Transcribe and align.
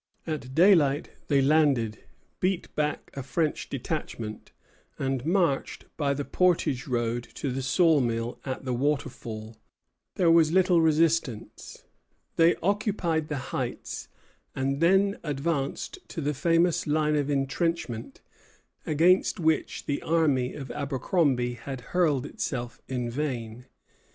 At 0.25 0.55
daylight 0.55 1.11
they 1.27 1.43
landed, 1.43 1.99
beat 2.39 2.75
back 2.75 3.11
a 3.13 3.21
French 3.21 3.69
detachment, 3.69 4.51
and 4.97 5.23
marched 5.23 5.85
by 5.95 6.15
the 6.15 6.25
portage 6.25 6.87
road 6.87 7.27
to 7.35 7.51
the 7.51 7.61
saw 7.61 7.99
mill 7.99 8.39
at 8.43 8.65
the 8.65 8.73
waterfall. 8.73 9.57
There 10.15 10.31
was 10.31 10.51
little 10.51 10.81
resistance. 10.81 11.83
They 12.35 12.55
occupied 12.63 13.27
the 13.27 13.37
heights, 13.53 14.07
and 14.55 14.81
then 14.81 15.19
advanced 15.23 15.99
to 16.07 16.19
the 16.19 16.33
famous 16.33 16.87
line 16.87 17.15
of 17.15 17.29
intrenchment 17.29 18.21
against 18.87 19.39
which 19.39 19.85
the 19.85 20.01
army 20.01 20.55
of 20.55 20.71
Abercromby 20.71 21.53
had 21.53 21.81
hurled 21.93 22.25
itself 22.25 22.81
in 22.87 23.07
vain. 23.11 23.67